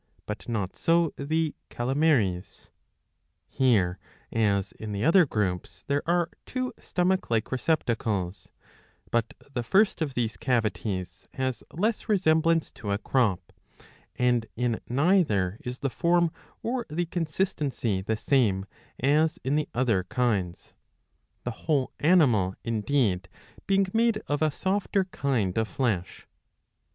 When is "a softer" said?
24.41-25.03